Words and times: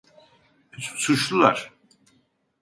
Suçlular. 1.03 1.59